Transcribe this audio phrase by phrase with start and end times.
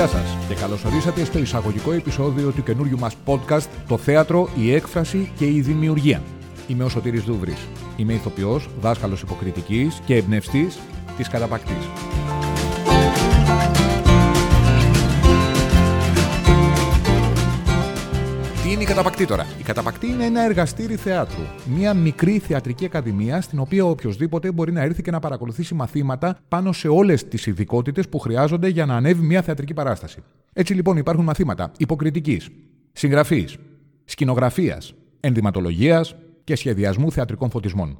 [0.00, 4.74] Γεια σας και καλώς ορίσατε στο εισαγωγικό επεισόδιο του καινούριου μας podcast «Το θέατρο, η
[4.74, 6.22] έκφραση και η δημιουργία».
[6.68, 7.68] Είμαι ο Σωτήρης Δούβρης.
[7.96, 10.78] Είμαι ηθοποιός, δάσκαλος υποκριτικής και εμπνευστής
[11.16, 11.88] της καταπακτής.
[18.70, 19.46] Τι είναι η Καταπακτή τώρα.
[19.58, 21.42] Η Καταπακτή είναι ένα εργαστήρι θεάτρου.
[21.76, 26.72] Μια μικρή θεατρική ακαδημία στην οποία οποιοδήποτε μπορεί να έρθει και να παρακολουθήσει μαθήματα πάνω
[26.72, 30.22] σε όλες τις ειδικότητες που χρειάζονται για να ανέβει μια θεατρική παράσταση.
[30.52, 32.48] Έτσι λοιπόν υπάρχουν μαθήματα υποκριτικής,
[32.92, 33.56] συγγραφής,
[34.04, 37.98] σκηνογραφίας, ενδυματολογίας και σχεδιασμού θεατρικών φωτισμών.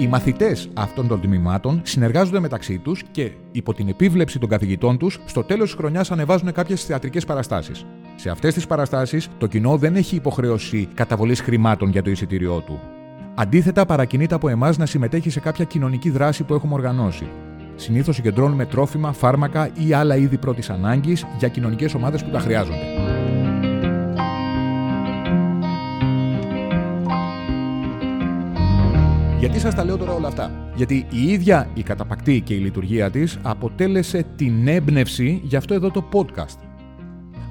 [0.00, 5.18] Οι μαθητές αυτών των τμήματων συνεργάζονται μεταξύ τους και, υπό την επίβλεψη των καθηγητών τους,
[5.24, 7.86] στο τέλος της χρονιάς ανεβάζουν κάποιες θεατρικές παραστάσεις.
[8.16, 12.80] Σε αυτές τις παραστάσεις, το κοινό δεν έχει υποχρέωση καταβολής χρημάτων για το εισιτήριό του.
[13.34, 17.26] Αντίθετα, παρακινείται από εμάς να συμμετέχει σε κάποια κοινωνική δράση που έχουμε οργανώσει.
[17.74, 23.09] Συνήθως συγκεντρώνουμε τρόφιμα, φάρμακα ή άλλα είδη πρώτης ανάγκης για κοινωνικές ομάδες που τα χρειάζονται.
[29.52, 33.10] Γιατί σας τα λέω τώρα όλα αυτά; Γιατί η ίδια η καταπακτή και η λειτουργία
[33.10, 36.58] της αποτέλεσε την έμπνευση για αυτό εδώ το podcast.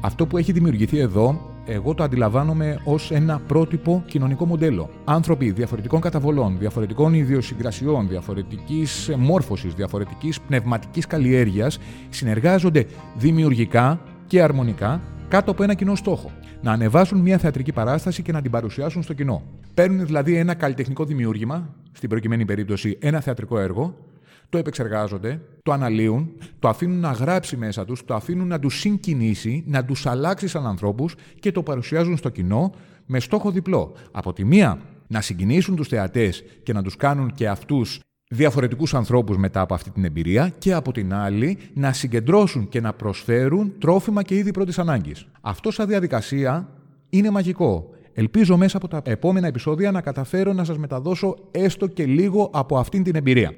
[0.00, 4.90] Αυτό που έχει δημιουργηθεί εδώ, εγώ το αντιλαμβάνομαι ως ένα πρότυπο κοινωνικό μοντέλο.
[5.04, 12.86] Άνθρωποι διαφορετικών καταβολών, διαφορετικών ιδιοσυγκρασιών, διαφορετικής μόρφωσης, διαφορετικής πνευματικής καλλιέργειας συνεργάζονται
[13.16, 16.30] δημιουργικά και αρμονικά κάτω από ένα κοινό στόχο.
[16.62, 19.42] Να ανεβάσουν μια θεατρική παράσταση και να την παρουσιάσουν στο κοινό.
[19.74, 23.96] Παίρνουν δηλαδή ένα καλλιτεχνικό δημιούργημα, στην προκειμένη περίπτωση ένα θεατρικό έργο,
[24.48, 29.64] το επεξεργάζονται, το αναλύουν, το αφήνουν να γράψει μέσα τους, το αφήνουν να τους συγκινήσει,
[29.66, 32.72] να τους αλλάξει σαν ανθρώπους και το παρουσιάζουν στο κοινό
[33.06, 33.92] με στόχο διπλό.
[34.12, 39.36] Από τη μία να συγκινήσουν τους θεατές και να τους κάνουν και αυτούς διαφορετικούς ανθρώπους
[39.36, 44.22] μετά από αυτή την εμπειρία και από την άλλη να συγκεντρώσουν και να προσφέρουν τρόφιμα
[44.22, 45.26] και είδη πρώτης ανάγκης.
[45.40, 46.68] Αυτό σαν διαδικασία
[47.08, 47.90] είναι μαγικό.
[48.18, 52.78] Ελπίζω μέσα από τα επόμενα επεισόδια να καταφέρω να σας μεταδώσω έστω και λίγο από
[52.78, 53.54] αυτήν την εμπειρία.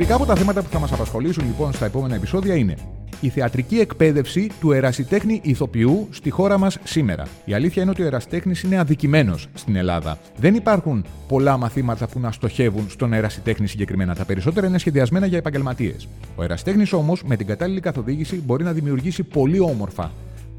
[0.00, 2.74] Μερικά από τα θέματα που θα μας απασχολήσουν λοιπόν στα επόμενα επεισόδια είναι
[3.20, 7.26] η θεατρική εκπαίδευση του ερασιτέχνη ηθοποιού στη χώρα μας σήμερα.
[7.44, 10.18] Η αλήθεια είναι ότι ο ερασιτέχνης είναι αδικημένος στην Ελλάδα.
[10.36, 14.14] Δεν υπάρχουν πολλά μαθήματα που να στοχεύουν στον ερασιτέχνη συγκεκριμένα.
[14.14, 16.08] Τα περισσότερα είναι σχεδιασμένα για επαγγελματίες.
[16.36, 20.10] Ο ερασιτέχνης όμως, με την κατάλληλη καθοδήγηση, μπορεί να δημιουργήσει πολύ όμορφα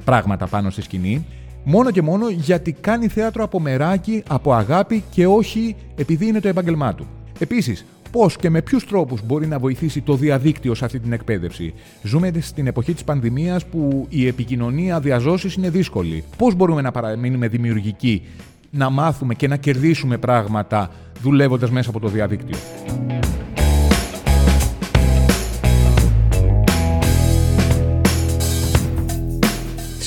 [0.03, 1.25] πράγματα πάνω στη σκηνή,
[1.63, 6.47] μόνο και μόνο γιατί κάνει θέατρο από μεράκι, από αγάπη και όχι επειδή είναι το
[6.47, 7.08] επάγγελμά του.
[7.40, 11.74] Επίσης, πώς και με ποιους τρόπους μπορεί να βοηθήσει το διαδίκτυο σε αυτή την εκπαίδευση;
[12.04, 16.24] Ζούμε στην εποχή της πανδημίας που η επικοινωνία διαζώσει είναι δύσκολη.
[16.38, 18.22] Πώς μπορούμε να παραμείνουμε δημιουργικοί,
[18.70, 22.58] να μάθουμε και να κερδίσουμε πράγματα δουλεύοντας μέσα από το διαδίκτυο;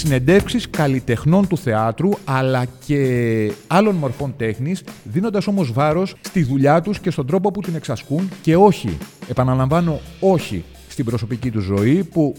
[0.04, 6.98] Συνεντεύξεις καλλιτεχνών του θεάτρου αλλά και άλλων μορφών τέχνης, δίνοντας όμως βάρος στη δουλειά τους
[6.98, 8.98] και στον τρόπο που την εξασκούν και όχι,
[9.28, 12.34] επαναλαμβάνω όχι, στην προσωπική τους ζωή που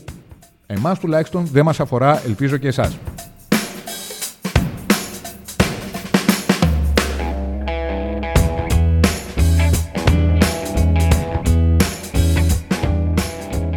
[0.68, 2.98] εμάς τουλάχιστον δεν μας αφορά, ελπίζω και εσάς.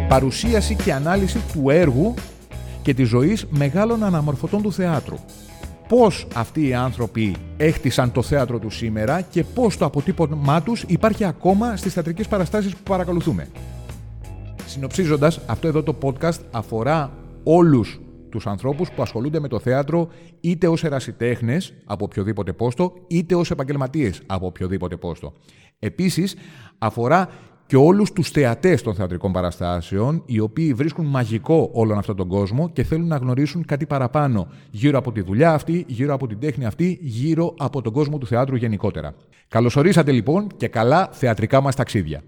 [0.07, 2.13] Παρουσίαση και ανάλυση του έργου
[2.89, 5.15] και της ζωής μεγάλων αναμορφωτών του θεάτρου.
[5.87, 11.23] Πώς αυτοί οι άνθρωποι έχτισαν το θέατρο τους σήμερα και πώς το αποτύπωμά τους υπάρχει
[11.23, 13.47] ακόμα στις θεατρικές παραστάσεις που παρακολουθούμε.
[14.65, 17.11] Συνοψίζοντας, αυτό εδώ το podcast αφορά
[17.43, 17.99] όλους
[18.29, 20.07] τους ανθρώπους που ασχολούνται με το θέατρο
[20.39, 25.33] είτε ως ερασιτέχνες από οποιοδήποτε πόστο είτε ως επαγγελματίες από οποιοδήποτε πόστο.
[25.79, 26.35] Επίσης
[26.77, 27.29] αφορά
[27.69, 32.69] και όλους τους θεατές των θεατρικών παραστάσεων, οι οποίοι βρίσκουν μαγικό όλον αυτόν τον κόσμο
[32.69, 36.65] και θέλουν να γνωρίσουν κάτι παραπάνω γύρω από τη δουλειά αυτή, γύρω από την τέχνη
[36.65, 39.13] αυτή, γύρω από τον κόσμο του θεάτρου γενικότερα.
[39.47, 42.21] Καλωσορίσατε λοιπόν και καλά θεατρικά μας ταξίδια.